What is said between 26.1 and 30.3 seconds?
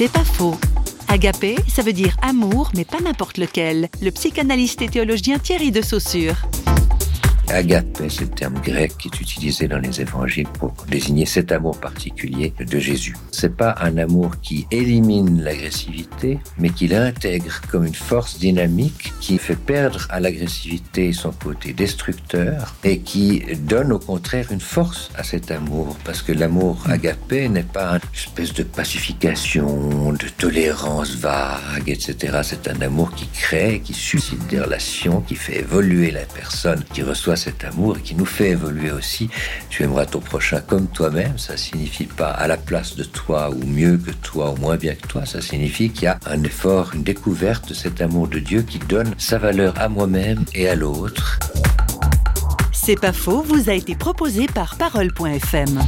que l'amour agapé n'est pas une espèce de pacification, de